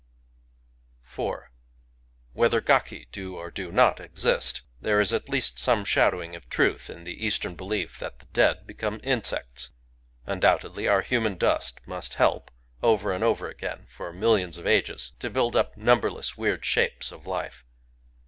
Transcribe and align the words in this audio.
••.Digitized 0.03 1.21
by 1.21 1.21
Googk 1.21 1.25
196 1.27 1.43
GAKI 1.45 1.45
IV 1.45 2.39
Whether 2.39 2.61
gaki 2.61 3.07
do 3.11 3.35
or 3.37 3.51
do 3.51 3.71
not 3.71 3.99
exist, 3.99 4.61
there 4.81 4.99
is 4.99 5.13
at 5.13 5.29
least 5.29 5.59
some 5.59 5.85
shadowing 5.85 6.35
of 6.35 6.49
truth 6.49 6.89
in 6.89 7.03
the 7.03 7.23
Eastern 7.23 7.53
belief 7.53 7.99
that 7.99 8.17
the 8.17 8.25
dead 8.33 8.65
become 8.65 8.99
insects. 9.03 9.69
Undoubtedly 10.25 10.87
our 10.87 11.01
human 11.03 11.35
dust 11.37 11.81
must 11.85 12.15
help, 12.15 12.49
over 12.81 13.13
and 13.13 13.23
over 13.23 13.47
again 13.47 13.85
for 13.87 14.11
millions 14.11 14.57
of 14.57 14.65
ages, 14.65 15.11
to 15.19 15.29
build 15.29 15.55
up 15.55 15.77
numberless 15.77 16.35
weird 16.35 16.65
shapes 16.65 17.11
of 17.11 17.27
life. 17.27 17.63